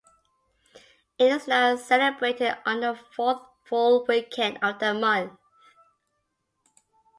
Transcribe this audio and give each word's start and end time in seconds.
It 1.19 1.31
is 1.31 1.47
now 1.47 1.75
celebrated 1.75 2.57
on 2.65 2.79
the 2.79 2.95
fourth 3.15 3.43
full 3.65 4.03
weekend 4.07 4.57
of 4.63 4.79
that 4.79 4.93
month. 4.93 5.37